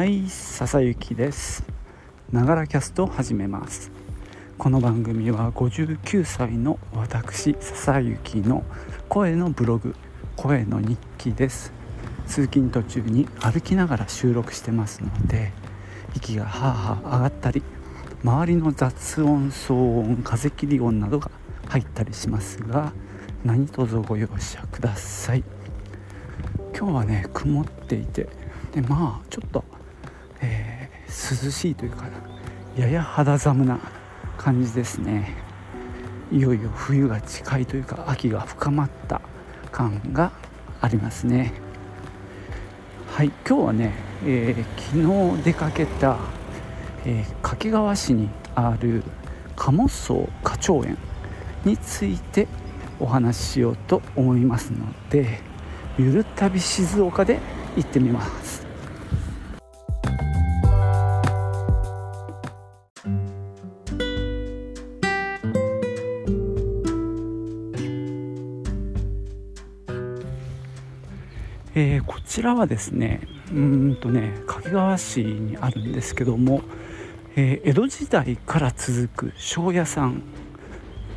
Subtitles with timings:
[0.00, 1.62] はい笹雪です。
[2.32, 3.92] ながらキャストを始めます。
[4.56, 8.64] この番組は59歳の私笹雪の
[9.10, 9.94] 声のブログ
[10.36, 11.74] 声の日記です。
[12.26, 15.52] 通勤途中に歩きながら収録してますので
[16.16, 17.62] 息がはあはあ上がったり
[18.24, 21.30] 周りの雑音騒音風切り音などが
[21.68, 22.94] 入ったりしますが
[23.44, 25.44] 何卒ご容赦ください。
[26.74, 28.30] 今日はね曇っていて
[28.72, 29.62] でまあちょっと、
[31.10, 32.06] 涼しいというか
[32.76, 33.80] やや肌寒な
[34.38, 35.34] 感じですね。
[36.32, 39.20] いよいよ冬が近いというか秋が深まった
[39.72, 40.32] 感が
[40.80, 41.52] ありますね。
[43.12, 43.92] はい今日はね、
[44.24, 46.16] えー、昨日出かけた、
[47.04, 49.02] えー、掛川市にある
[49.56, 50.98] 鴨荘花鳥園
[51.64, 52.46] について
[53.00, 55.40] お話ししようと思いますので
[55.98, 57.40] ゆる旅静岡で
[57.76, 58.69] 行ってみます。
[72.30, 76.62] ちらはですねうんとね掛川市にあるんですけども、
[77.34, 80.22] えー、江戸時代から続く庄屋さん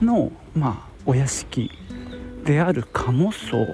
[0.02, 1.70] の、まあ、お屋敷
[2.46, 3.68] である鴨荘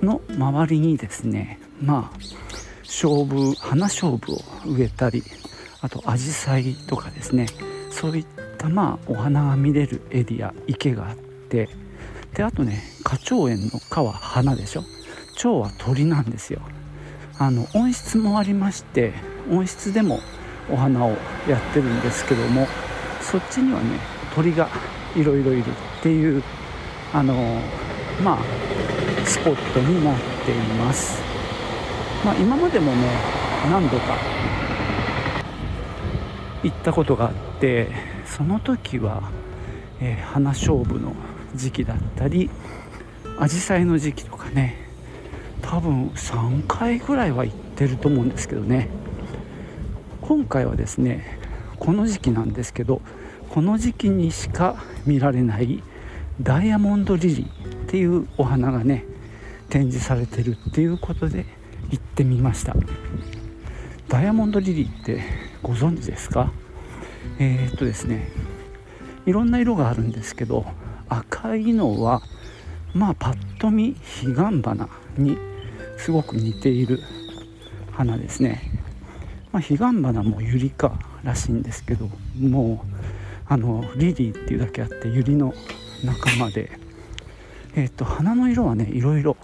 [0.00, 2.18] の周りにですねまあ
[2.84, 5.22] 勝負花勝負を植えたり
[5.82, 7.48] あとアジサイとかですね
[7.90, 11.68] そういったまあお花が見れるエリア池があって
[12.32, 14.95] であとね花鳥園の花は花でしょ？
[15.36, 16.60] 蝶は鳥なんですよ。
[17.38, 19.12] あの温室もありまして
[19.50, 20.20] 温室でも
[20.70, 21.10] お花を
[21.46, 22.66] やってるんですけども
[23.20, 23.98] そっちにはね
[24.34, 24.68] 鳥が
[25.14, 25.64] いろいろいるっ
[26.02, 26.42] ていう
[27.12, 27.34] あの
[28.24, 31.20] まあスポットになっています、
[32.24, 33.08] まあ、今までもね
[33.70, 34.16] 何度か
[36.62, 37.88] 行ったことがあって
[38.24, 39.30] その時は、
[40.00, 41.14] えー、花勝負の
[41.54, 42.50] 時期だったり
[43.38, 44.85] 紫陽花の時期とかね
[45.68, 48.88] 多分3回ぐらいは行ってると思うんですけどね。
[50.22, 51.38] 今回はですね
[51.78, 53.02] この時期なんですけど
[53.50, 55.82] この時期にしか見られない
[56.40, 59.04] ダイヤモンドリリーっていうお花がね
[59.68, 61.44] 展示されてるっていうことで
[61.90, 62.74] 行ってみました。
[64.08, 65.22] ダイヤモンドリリーって
[65.62, 66.52] ご存知ですか？
[67.38, 68.28] えー、っとですね
[69.26, 70.64] いろんな色があるんですけど
[71.08, 72.22] 赤いのは
[72.94, 74.88] まあパッと見彼岸花
[75.18, 75.36] に
[75.96, 77.00] すごく似ている
[77.92, 78.62] 花ですね、
[79.52, 80.92] まあ、彼岸花もユリ科
[81.24, 82.08] らしいんですけど
[82.38, 82.96] もう
[83.48, 85.54] あのリリーっていうだけあってユリの
[86.04, 86.70] 仲間で
[87.74, 89.36] えっ、と花の色はねいろいろ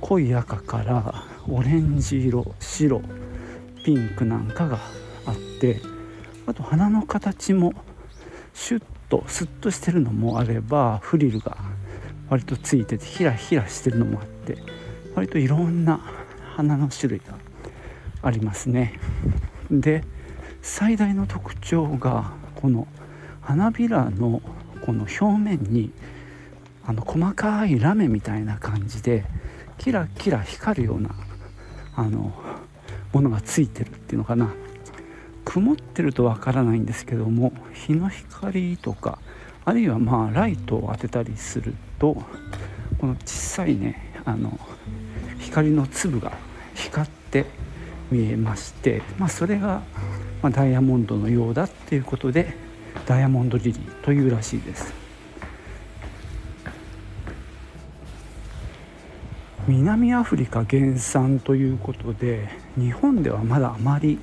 [0.00, 3.02] 濃い赤からオレンジ色白
[3.84, 4.78] ピンクなんかが
[5.26, 5.80] あって
[6.46, 7.72] あと花の形も
[8.54, 11.56] シュッとスッとしてるのもあればフリルが
[12.28, 14.58] 割とついててヒラヒラしてるのもあって
[15.20, 16.00] 割といろんな
[16.56, 17.36] 花の種類が
[18.22, 18.98] ありますね。
[19.70, 20.02] で
[20.62, 22.88] 最大の特徴がこの
[23.42, 24.40] 花びらの
[24.80, 25.92] この表面に
[26.86, 29.26] あの細かいラメみたいな感じで
[29.76, 31.10] キラキラ光るような
[31.94, 32.32] あの
[33.12, 34.48] ものがついてるっていうのかな。
[35.44, 39.18] 曇ってるとわからないんですけども日の光とか
[39.66, 42.22] あるいはまあライトを当てたりすると
[42.98, 44.58] この小さいねあの
[45.40, 46.32] 光の粒が
[46.74, 47.46] 光って
[48.10, 49.82] 見えまして、まあ、それが、
[50.42, 52.54] まダイヤモンドのようだっていうことで
[53.06, 55.00] ダイヤモンドリリーというらしいです。
[59.68, 64.18] 南アフリカ原産ということで日本ではまだあまり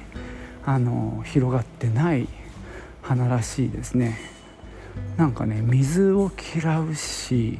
[0.66, 2.28] あの広がってない
[3.02, 4.18] 花らしいですね
[5.16, 7.60] なんかね水を嫌うし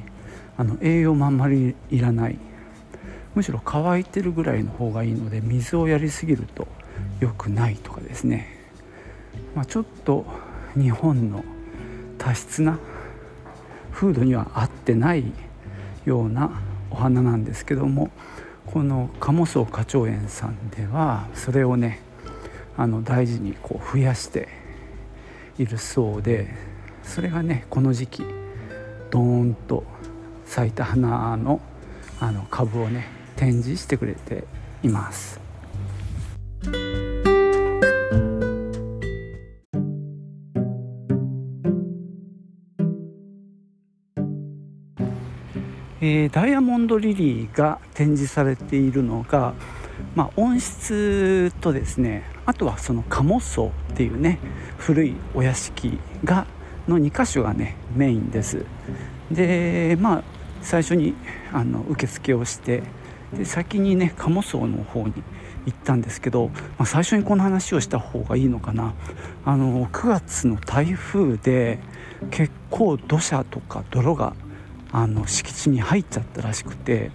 [0.58, 2.38] あの栄養もあんまりいらない
[3.38, 6.68] むしろ乾いてるぐらいの方がいいので水をやりすぎると
[7.20, 8.48] 良くないとかですね、
[9.54, 10.26] まあ、ちょっと
[10.74, 11.46] 日本の
[12.18, 12.80] 多質な
[13.92, 15.24] 風土には合ってない
[16.04, 16.50] ような
[16.90, 18.10] お花なんですけども
[18.66, 22.02] この鴨荘花鳥園さんではそれをね
[22.76, 24.48] あの大事にこう増やして
[25.60, 26.48] いるそうで
[27.04, 28.24] それがねこの時期
[29.12, 29.84] ドーンと
[30.48, 31.62] 咲いた花の
[32.20, 34.44] あの株をね展示してくれて
[34.84, 35.40] います。
[46.00, 49.54] えー、ダイヤモンドリリーが展示されているのが
[50.16, 54.40] まあ、温室とですねあとはその鴨荘っていうね
[54.78, 56.46] 古いお屋敷が
[56.88, 58.66] の2箇所がねメインです
[59.32, 60.24] でまあ
[60.62, 61.14] 最初に
[61.54, 62.84] あの受付をして
[63.34, 65.14] で先にね鴨荘の方に
[65.66, 68.94] 行ったんですけど、まあ、最初にこの話をした方がいいのかな。
[69.46, 71.80] あの9月の台風で
[72.32, 74.34] 結構土砂とか泥が
[74.92, 77.12] あの敷地に入っちゃったらしくて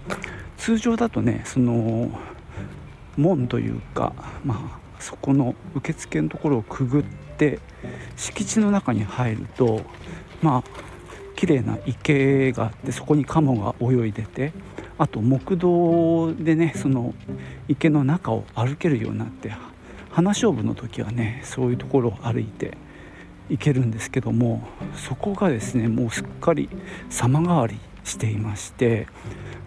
[0.56, 2.10] 通常だとねその
[3.16, 4.12] 門というか、
[4.44, 7.02] まあ、そこの受付のところをくぐっ
[7.36, 7.58] て
[8.16, 9.82] 敷地の中に入ると
[10.40, 10.92] まあ
[11.36, 14.52] 綺麗な池があってそこにカモが泳いでて
[15.02, 17.12] あと木道でねその
[17.66, 19.52] 池の中を歩けるようになって
[20.10, 22.78] 花勝負の時はねそういうところを歩いて
[23.49, 24.62] 行けるんですけども
[24.94, 26.69] そこがですねもうすっかり
[27.10, 29.08] 様変わりしていまして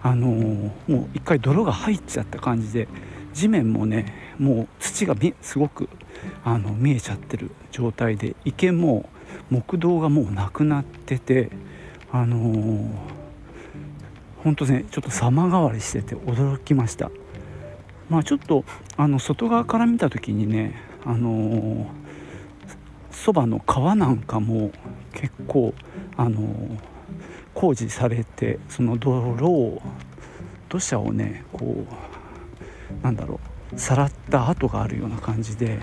[0.01, 2.87] あのー、もう一回泥が入っちゃった感じで
[3.33, 5.89] 地面もねもう土がすごく
[6.45, 9.09] あの見えちゃってる状態で池も
[9.49, 11.49] 木道がもうなくなってて
[12.13, 13.24] あのー、
[14.45, 17.09] 本当ねちょっと様変わりしてて驚きました。
[18.09, 18.63] まあちょっと
[18.95, 21.87] あの外側から見た時にねあの
[23.09, 24.71] そ、ばの川なんかも
[25.13, 25.73] 結構
[26.15, 26.77] あのー、
[27.55, 29.81] 工事されてその泥を
[30.69, 31.83] 土砂をねこ
[33.01, 33.39] うなんだろ
[33.73, 35.79] うさらった跡があるような感じで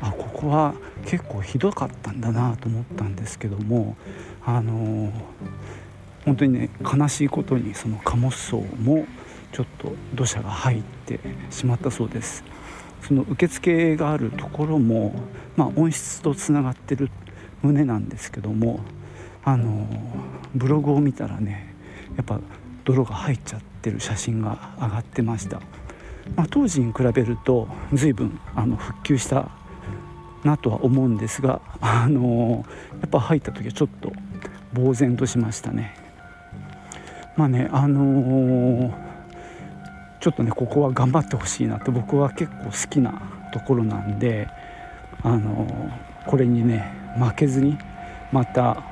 [0.00, 0.72] あここは
[1.04, 3.98] 結構ひどかったんだなと思ったんですけども
[4.46, 5.12] あのー、
[6.28, 9.06] 本当にね悲しいことにその貨物層も
[9.52, 11.20] ちょっと土砂が入って
[11.50, 12.44] しまったそうです
[13.02, 15.14] その受付があるところも、
[15.56, 17.10] まあ、温室とつながってる
[17.62, 18.80] 旨なんですけども
[19.44, 19.88] あの、
[20.54, 21.74] ブログを見たらね
[22.16, 22.40] やっぱ
[22.84, 25.62] 泥が入っちゃってる写真が上がってました
[26.36, 29.50] まあ、当時に比べると随分あの復旧した
[30.44, 32.64] なとは思うんですが、あの
[33.00, 34.12] やっぱ入った時はちょっと
[34.74, 36.07] 呆然としましたね。
[37.38, 38.92] まあねあの
[40.18, 44.48] ちょっとねここは頑張ってほしいなって僕は結構好きなところなんで、
[45.22, 45.66] あの
[46.26, 47.78] これにね負けずに
[48.32, 48.82] また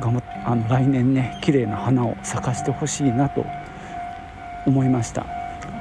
[0.00, 3.46] 頑張あの来年ね綺麗な花を咲かしてほしいなと
[4.66, 5.24] 思いました。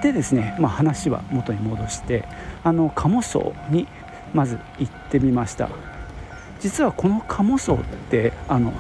[0.04, 2.24] でですね、まあ、話は元に戻して
[2.64, 3.88] あの鴨荘に
[4.36, 5.70] まず行ってみました
[6.60, 8.72] 実はこの鴨荘ってあの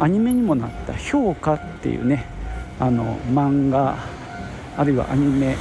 [0.00, 2.33] アニメにもなった「評価」っていうね
[2.78, 3.96] あの漫画
[4.76, 5.56] あるいはアニメ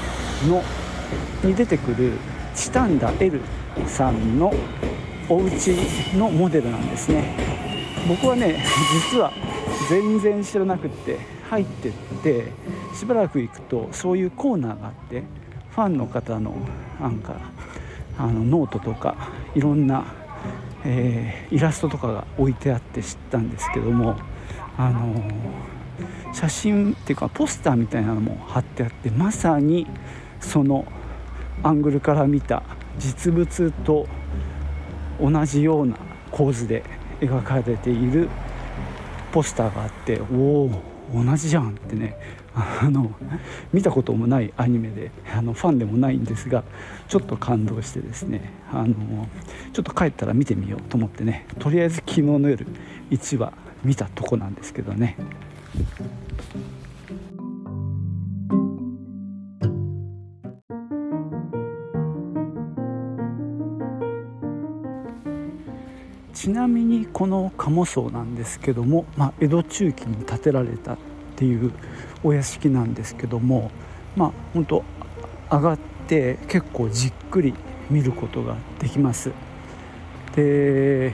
[0.48, 0.64] の
[1.44, 2.14] に出てくる
[2.56, 3.42] チタンダ・エル
[3.88, 4.54] さんの
[5.30, 5.68] お家
[6.16, 7.36] のモデルなんですね。
[8.08, 8.64] 僕はね
[9.12, 9.32] 実は
[9.90, 11.18] 全然知らなくって
[11.50, 11.92] 入ってっ
[12.24, 12.52] て
[12.96, 15.24] しばらく行くとそういうコーナーがあって
[15.72, 16.56] ファンの方の
[17.00, 17.36] なんか
[18.18, 19.16] あのノートとか
[19.56, 20.06] いろんな、
[20.86, 24.16] えー、イラストとかが置いてあって知ったんですけども
[24.78, 25.34] あのー、
[26.34, 29.88] 写真っていうかポスターみたいなのも貼ってあってまさに
[30.40, 30.86] その
[31.62, 32.64] アングルから見た
[32.98, 34.08] 実物と
[35.20, 35.96] 同じような
[36.32, 36.84] 構図で
[37.22, 38.30] 描かれている
[39.32, 40.82] ポスターがあっておお
[41.14, 42.16] 同じじゃんってね
[42.56, 43.12] あの
[43.72, 46.64] 見たこともないアニメであのファンでもないんですが
[47.08, 48.96] ちょっと感動してですねあの
[49.74, 52.68] ちょっと帰ったら見てみようと思ってねとりあえず昨日の夜
[53.10, 55.18] 1話見たとこなんですけどね。
[66.34, 70.98] ちなみにこの鴨荘なんですけども、まあ、江戸中期に建てられたっ
[71.36, 71.72] ていう
[72.24, 73.72] お屋敷なんですけども
[74.16, 74.84] まあ本当
[75.50, 75.78] 上がっ
[76.08, 77.56] て結構じっくり
[77.90, 79.32] 見ることができます。
[80.36, 81.14] で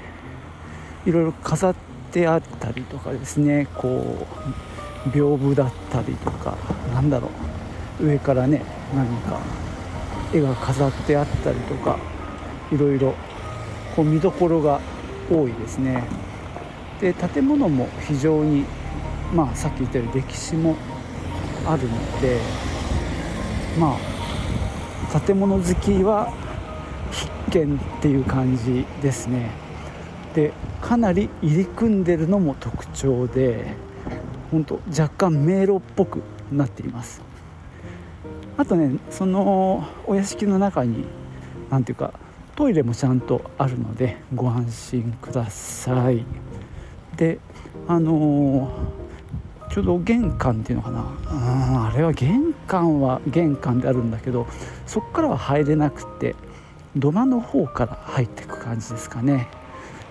[1.06, 4.28] いろいろ飾ってであったりとかですねこ
[5.06, 6.58] う屏風だったりとか
[6.94, 7.30] なんだろ
[8.00, 8.64] う上からね
[8.96, 9.40] 何か
[10.34, 11.98] 絵が飾ってあったりとか
[12.72, 13.14] いろいろ
[13.96, 14.80] こう見どころが
[15.32, 16.04] 多いですね。
[17.00, 18.66] で建物も非常に
[19.34, 20.76] まあさっき言ったように歴史も
[21.66, 22.40] あるので
[23.80, 23.96] ま
[25.14, 26.34] あ建物好きは
[27.12, 29.69] 必見っていう感じですね。
[30.40, 33.74] でかなり入り組んでるのも特徴で
[34.52, 37.22] 本当若干迷路っぽくなっています。
[38.56, 41.04] あとねそのお屋敷の中に
[41.70, 42.14] 何ていうか
[42.56, 46.24] トイレもちゃんとあるのでご安心ください。
[47.18, 47.40] で
[47.88, 51.02] あのー、ちょうど玄関っていうのかな。
[51.02, 54.48] うんあれは玄関は玄関であるんだけど
[54.86, 56.34] そこからは入れなくて
[56.96, 59.50] 土間の方から入っていく感じですかね。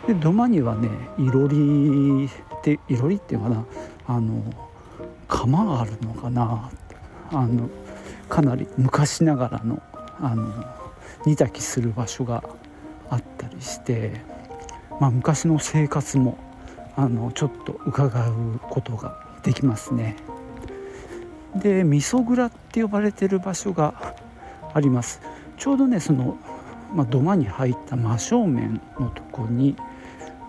[0.08, 0.88] で土間にはね
[1.18, 3.64] いろりっていろりっていうかな。
[4.06, 4.42] あの
[5.28, 6.70] 釜があるのかな。
[7.30, 7.68] あの
[8.30, 9.82] かなり昔ながらの
[10.18, 10.64] あの
[11.26, 12.42] 煮炊きする場所が
[13.10, 14.22] あったりして、
[14.98, 16.38] まあ、昔の生活も
[16.96, 20.16] あのちょっと伺うことができますね。
[21.54, 24.14] で味噌蔵って呼ばれてる場所が
[24.72, 25.20] あります。
[25.58, 26.38] ちょうどねその、
[26.94, 29.76] まあ、土間に入った真正面のとこに、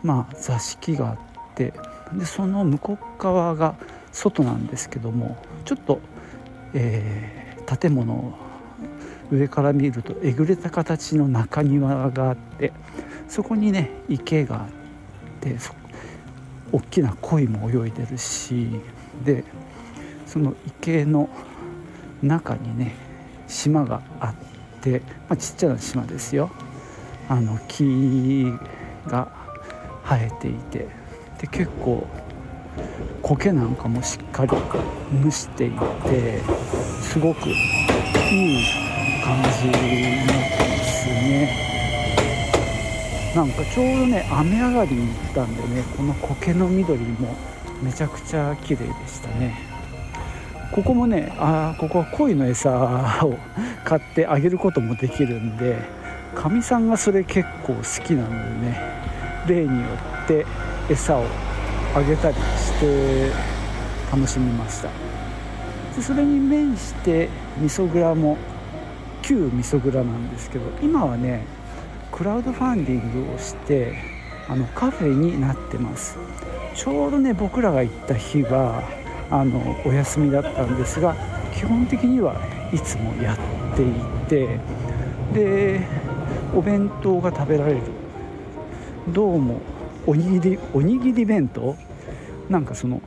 [0.03, 1.17] まあ、座敷があっ
[1.55, 1.73] て
[2.13, 3.75] でその向こう側が
[4.11, 5.99] 外なんですけどもちょっと、
[6.73, 8.33] えー、建物を
[9.31, 12.73] 上から見るとえぐれた形の中庭があって
[13.27, 14.69] そこにね池があっ
[15.41, 15.55] て
[16.71, 18.67] 大きな鯉も泳いでるし
[19.23, 19.43] で
[20.25, 21.29] その池の
[22.23, 22.95] 中にね
[23.47, 26.51] 島があって、まあ、ちっちゃな島ですよ。
[27.27, 28.53] あの木
[29.07, 29.38] が
[30.09, 30.87] 生えていて
[31.39, 32.07] で結構
[33.21, 34.51] 苔なんかもしっかり
[35.23, 36.41] 蒸していて
[37.01, 37.55] すごくいい
[39.23, 41.69] 感じになってますね。
[43.35, 47.35] なんかちょうどね雨上がりに行ったんでねこの苔の緑も
[47.83, 49.55] めちゃくちゃ綺麗でしたね。
[50.71, 52.71] ここもねあここは鯉の餌
[53.25, 53.37] を
[53.83, 55.77] 買ってあげることもできるんで
[56.35, 58.79] かみさんがそれ結構好きなのでね
[59.49, 59.87] 例によ
[60.23, 60.45] って
[60.89, 61.25] 餌を
[61.95, 63.31] あげたりして
[64.11, 64.89] 楽しみました。
[65.95, 68.37] でそれに面して味噌蔵も
[69.21, 71.45] 旧味噌蔵なんですけど今はね
[72.11, 73.93] クラウドファンディングをして
[74.47, 76.17] あのカフェになってます。
[76.75, 78.83] ちょうどね僕らが行った日は
[79.29, 81.15] あのお休みだったんですが
[81.53, 82.35] 基本的には
[82.71, 83.85] いつもやってい
[84.27, 84.59] て
[85.33, 85.81] で
[86.55, 87.81] お弁当が食べられる
[89.13, 89.59] どうも
[90.05, 91.75] おにぎりおにぎり弁当？
[92.49, 93.01] なんかその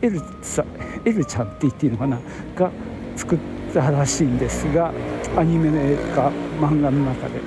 [0.00, 0.64] エルさ
[1.04, 2.20] エルちゃんって言っていいのかな？
[2.56, 2.70] が
[3.16, 3.38] 作っ
[3.72, 4.92] たらしいんですが
[5.36, 7.40] アニメの映画漫画の中で。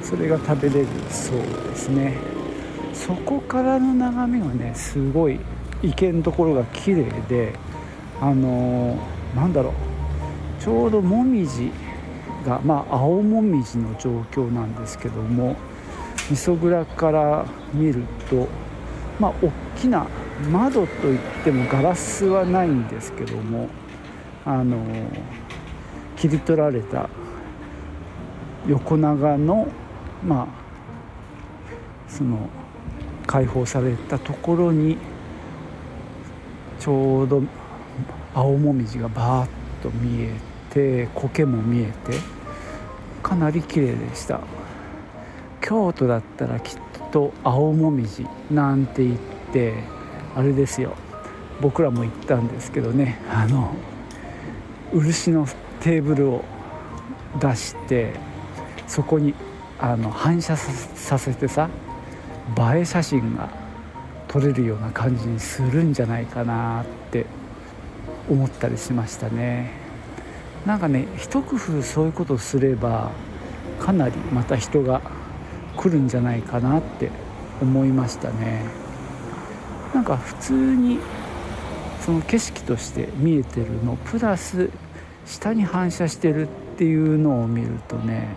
[0.00, 2.16] それが食べれるそうですね。
[2.94, 5.38] そこからの眺めがねすごい
[5.82, 7.52] 池のところが綺麗で
[8.18, 10.62] あのー、なんだろう。
[10.62, 11.70] ちょうどもみじ
[12.46, 15.56] がまあ青もみじの状況なんですけども
[16.30, 18.48] 味噌蔵から見ると
[19.18, 20.06] まあ大きな
[20.50, 23.68] 窓といってもガラスはないんですけども
[24.44, 24.76] あの
[26.16, 27.08] 切り取られた
[28.66, 29.68] 横長の
[30.24, 30.48] まあ
[32.08, 32.48] その
[33.26, 34.96] 解放されたところに
[36.78, 37.42] ちょうど
[38.34, 39.48] 青もみじがバーッ
[39.82, 40.32] と見え
[40.70, 42.18] て苔も見えて
[43.22, 44.40] かなり綺麗でした。
[45.60, 46.78] 京都だったらきっ
[47.10, 49.18] と青もみじなんて言っ
[49.52, 49.74] て
[50.34, 50.94] あれですよ。
[51.60, 53.18] 僕らも行ったんですけどね。
[53.30, 53.74] あの
[54.92, 55.46] 漆の
[55.80, 56.44] テーブルを
[57.40, 58.14] 出して
[58.86, 59.34] そこに
[59.78, 61.68] あの反射させてさ
[62.74, 63.48] 映え写真が
[64.28, 67.26] 撮れるような感じにするんじゃないかなって
[68.30, 69.70] 思ったりしましたね。
[70.66, 73.10] なんかね一工夫そういうことすれば
[73.80, 75.00] かなりまた人が
[75.78, 77.10] 来るんじゃないかなって
[77.62, 78.64] 思いましたね。
[79.94, 80.98] なんか普通に
[82.04, 84.70] その景色として見えてるのプラス
[85.24, 88.36] 下に反射してるっていうのを見るとね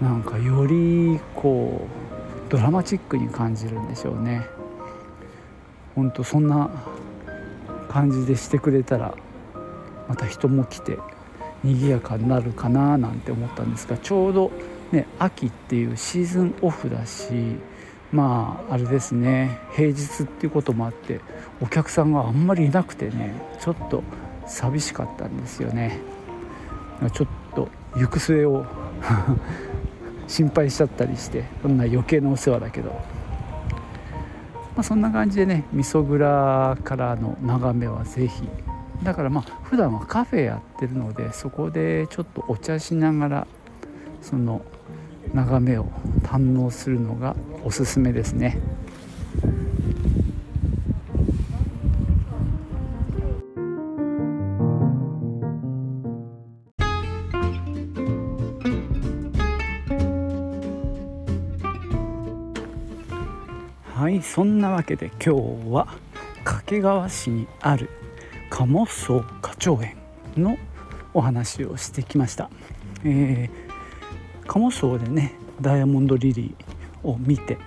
[0.00, 1.86] なんかよりこ
[2.48, 4.46] うドラマチックに感じるんでしょうね。
[5.94, 6.70] ほんとそんな
[7.88, 9.14] 感じでしてくれたら
[10.08, 10.96] また人も来て
[11.64, 14.52] 賑やかになるかななんて思ったんですがちょうど
[14.92, 17.56] ね秋っていうシーズンオフだし
[18.12, 21.20] まああれですね平日っていうこともあって
[21.60, 24.02] お客さんがあんまりいなくてねちょっと
[24.46, 26.00] 寂しかったんですよね。
[27.12, 28.64] ちょっと行く末を
[30.26, 32.96] 心配しちゃったりしてそんな余計なお世話だけど、ま
[34.78, 38.48] あ、そんな感じでね味噌蔵からの眺めは是非
[39.02, 43.46] だからまあ普段はカフェやってるのでそこでちょっとお茶しながら
[44.28, 44.60] その
[45.32, 45.86] 眺めを
[46.22, 48.60] 堪能するのがおすすめですね。
[63.94, 65.88] はいそんなわけで今日は
[66.44, 67.88] 掛川市にある
[68.50, 69.96] 鴨荘花鳥園
[70.36, 70.58] の
[71.14, 72.48] お話をしてきました、
[73.04, 73.67] えー、
[74.48, 77.58] 鴨荘でねダイヤモンドリリーを見て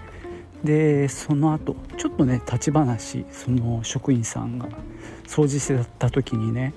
[0.63, 4.67] でその後ちょっとね立ち話その職員さんが
[5.27, 6.73] 掃除してた時にね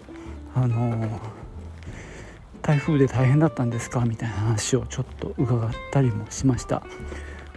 [0.54, 1.20] あの
[2.62, 4.04] 台風で大変だったんですか？
[4.06, 6.82] みたいな話をちょっと伺ったりもしました。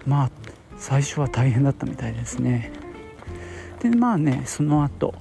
[0.06, 0.32] まあ
[0.78, 2.72] 最初は大変だったみたいですね。
[3.80, 5.14] でまあねその後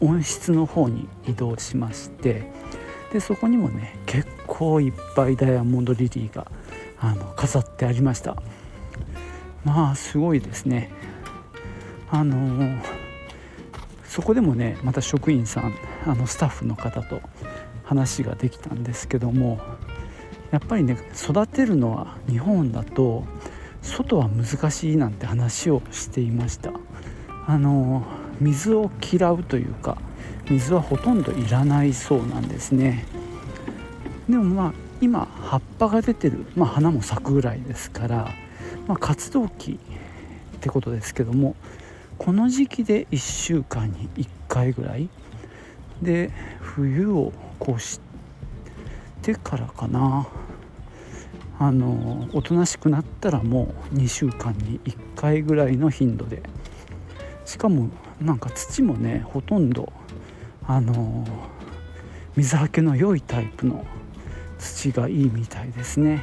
[0.00, 2.50] 温室の方に移動しまして
[3.12, 6.50] でそこにもね結構いっぱいダイヤモンドリリーが
[7.02, 8.36] あの飾ってありました。
[9.64, 10.90] まあすごいですね。
[12.10, 12.80] あの、
[14.12, 15.74] そこでもねまた職員さん
[16.06, 17.22] あのスタッフの方と
[17.82, 19.58] 話ができたんですけども
[20.50, 23.24] やっぱりね育てるのは日本だと
[23.80, 26.72] 外は難しいなんて話をしていました。
[27.46, 28.04] あの
[28.38, 29.96] 水を嫌うというか
[30.50, 33.06] 水はほとんどいらないそうなんですね。
[34.28, 38.30] でもまあ今葉っぱが出てる、まあ、花も咲くぐらいですから、
[38.86, 41.56] まあ、活動期ってことですけども
[42.18, 45.08] この時期で1週間に1回ぐらい
[46.00, 46.30] で
[46.60, 48.00] 冬を越し
[49.22, 50.28] てからかな。
[51.58, 56.42] あのおとなしくなったらもう2週間に1回ぐらいの頻度で。
[57.44, 57.88] しかも
[58.20, 59.92] なんか土もねほとんど
[60.64, 61.26] あの
[62.36, 63.84] 水はけの良いタイプの
[64.62, 66.22] 土がいいみたいですね。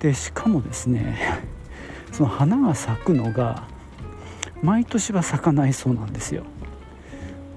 [0.00, 1.18] でしかもですね
[2.12, 3.64] その花が咲くのが
[4.62, 6.42] 毎年は咲かないそうなんですよ。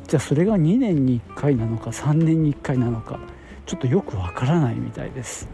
[0.07, 3.19] じゃあそれが2年に1回なのか3年に1回なのか
[3.65, 5.47] ちょっとよくわからないみたいです。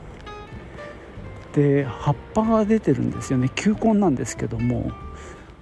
[1.54, 3.50] で葉っぱが出てるんですよね。
[3.56, 4.92] 球根なんですけども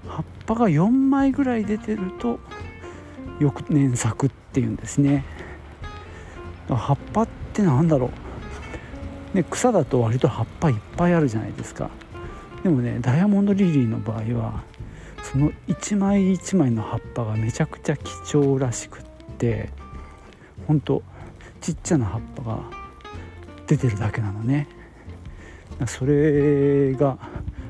[0.07, 2.39] 葉っぱが4枚ぐらい出てると
[3.39, 5.25] 翌年咲くっていうんですね。
[6.69, 8.09] 葉っぱっってなんだろ
[9.33, 11.91] う、ね、草だと割と葉っぱいっぱいあるじゃないですか。
[12.63, 14.63] でもねダイヤモンドリリーの場合は
[15.21, 19.03] その一枚一枚の葉っぱがめちゃくちゃ貴重らしくっ
[19.37, 19.69] て
[20.67, 21.03] ほんと
[21.61, 22.59] ちっちゃな葉っぱが
[23.67, 24.67] 出てるだけなのね。
[25.85, 27.17] それが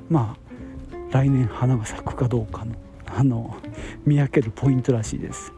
[0.10, 3.58] まあ来年花が咲くかどうかのあの
[4.06, 5.52] 見分けるポイントらしいです。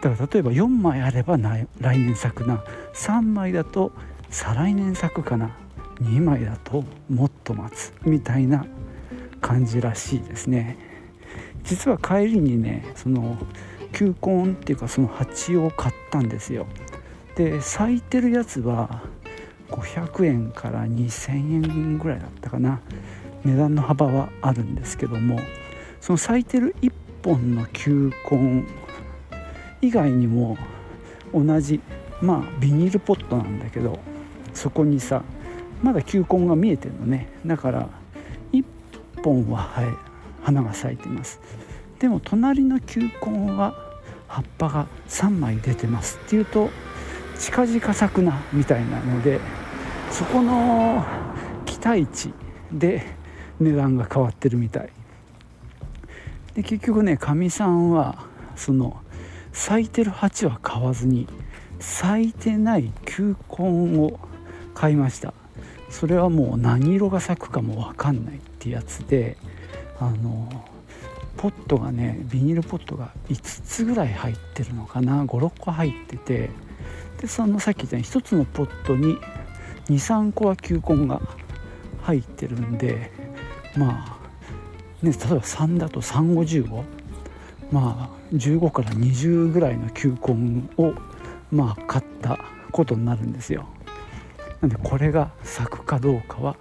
[0.00, 2.64] だから例えば4枚あれば来年咲くな。
[2.98, 3.92] 3枚だと
[4.28, 5.56] 再来年咲くかな
[6.00, 7.92] ？2枚だともっと待つ。
[8.04, 8.66] みたいな
[9.40, 10.76] 感じらしいですね。
[11.62, 13.38] 実は帰りにねその
[13.92, 16.66] 球根っていうかその鉢を買ったんですよ。
[17.36, 19.02] で咲いてるやつは
[19.70, 22.80] 500円から2000円ぐらいだったかな。
[23.44, 25.38] 値段の幅はあるんですけども
[26.00, 28.64] その咲いてる1本の球根
[29.80, 30.58] 以外にも
[31.32, 31.80] 同じ
[32.20, 33.98] まあビニールポットなんだけど
[34.54, 35.22] そこにさ
[35.82, 37.28] まだ球根が見えてるのね。
[37.46, 37.88] だから
[38.52, 38.64] 1
[39.22, 39.86] 本は、はい、
[40.42, 41.40] 花が咲いてます。
[41.98, 43.74] でも隣の球根は
[44.26, 46.18] 葉っぱが3枚出てます。
[46.24, 46.70] っていうと
[47.38, 49.40] 近々咲くなみたいなので
[50.10, 51.04] そこの
[51.64, 52.32] 期待値
[52.72, 53.06] で
[53.60, 54.90] 値段が変わってるみたい。
[56.54, 58.26] で結局ねかみさんは
[58.56, 59.00] その
[59.52, 61.28] 咲いてる鉢は買わずに
[61.80, 64.18] 咲いてない球根を
[64.74, 65.34] 買いました。
[65.90, 69.38] それはもう何色が咲くかも分かんないってやつで
[69.98, 70.66] あの
[71.38, 75.24] ポットがねビニールポットが5つぐらい入ってるのかな。
[75.24, 76.50] 56個入ってて。
[77.20, 79.18] でそのさっき言ったように1つのポットに
[79.88, 81.20] 23個は球根が
[82.02, 83.10] 入ってるんで
[83.76, 84.18] ま
[85.02, 86.84] あね例えば3だと35
[87.72, 90.94] まあ15から20ぐらいの球根を
[91.50, 92.38] まあ買った
[92.70, 93.66] ことになるんですよ。
[94.60, 96.56] なんでこれが咲くかどうかは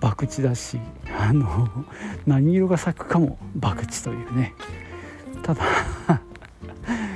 [0.00, 0.78] 博打だし
[1.18, 1.68] あの
[2.26, 4.54] 何色が咲くかも博打というね。
[5.42, 5.62] ただ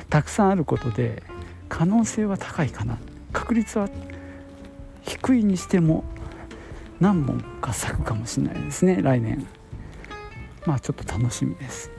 [0.08, 1.22] たくさんあることで
[1.68, 2.98] 可能性は高いかな。
[3.32, 3.88] 確率は
[5.02, 6.04] 低いにしても
[7.00, 9.46] 何本か咲くかもしれないですね来年。
[10.66, 11.90] まあちょっと楽しみです。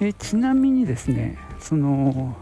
[0.00, 2.36] えちなみにですねその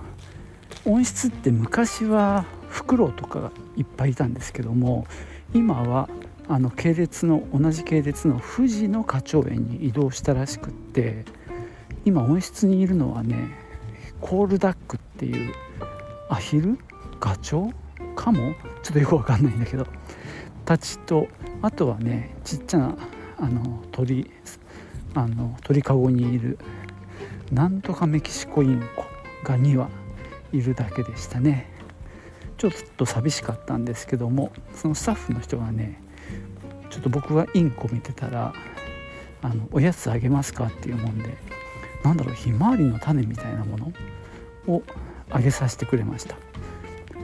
[0.85, 5.07] 温室って昔はフクロウとかがいっぱいいたんですけども
[5.55, 6.09] 今は
[6.49, 11.25] あの系列の同じ系列の富士の花鳥園に移動したらしくって
[12.05, 13.57] 今温室にいるのはね
[14.21, 15.55] コールダックっていう
[16.29, 16.79] アヒル
[17.21, 18.55] ガチョウかも？
[18.83, 19.87] ちょっとよくわかんないんだけど
[20.65, 21.29] たちと
[21.63, 22.97] あとはねちっちゃな
[23.39, 24.31] あの鳥
[25.15, 26.59] あの鳥かごにいる
[27.53, 29.05] なんとかメキシコインコ
[29.45, 29.89] が2羽
[30.53, 31.71] いるだけでしたね。
[32.57, 35.99] ちょっと寂しかったんですけどもそのスタッフの人がね
[36.91, 38.53] ちょっと僕がインコ見てたら
[39.41, 40.67] あのおやつあげますか？
[40.67, 41.37] っていうもんで
[42.05, 43.93] なんだろうひまわりの種みたいなもの？
[44.67, 44.83] を
[45.31, 46.37] あげさせてくれました。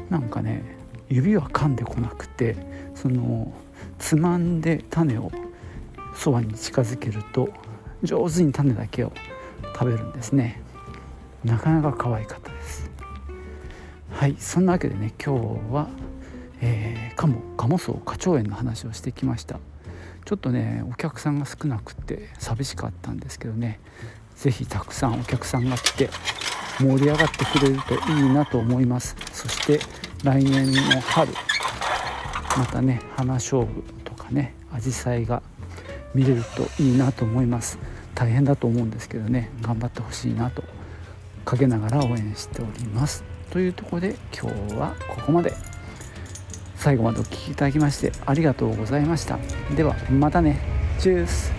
[0.09, 0.63] なんかね
[1.09, 2.57] 指は噛んでこなくて
[2.95, 3.53] その
[3.99, 5.31] つまんで種を
[6.15, 7.51] そばに近づけると
[8.03, 9.13] 上手に種だけを
[9.75, 10.63] 食べるんですね。
[11.45, 12.46] なかなか可愛かった。
[14.17, 15.89] はいそんなわけでね今日は、
[16.63, 19.61] えー、鴨鴨荘花鳥園の話をしてきました。
[20.25, 23.79] ちょっとねお客さんが少なくて寂しかったんですけどね。
[24.35, 26.09] 是非たくさんお客さんが来て
[26.81, 29.17] 盛り上がってくれるといいなと思います。
[29.33, 29.81] そして
[30.25, 31.31] 来年の春
[32.57, 35.43] またね花勝負とかね紫陽花が
[36.15, 37.79] 見れるといいなと思います。
[38.15, 40.65] 大変だと思うんですけどね頑張ってほしいなと
[41.45, 43.36] 陰ながら応援しております。
[43.51, 45.53] というとこで今日はここまで。
[46.77, 49.39] 最後までお聴きいただきましてありがとうございました。
[49.75, 50.61] ではまたね。
[51.01, 51.56] チュース。